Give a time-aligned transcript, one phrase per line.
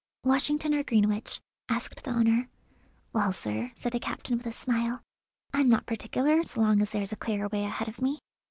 [0.23, 1.39] "Washington or Greenwich?"
[1.69, 2.49] asked the owner.
[3.13, 5.03] "Well, sir," said the captain with a smile,
[5.53, 8.17] "I'm not particular, so long as there's a clear way ahead of me.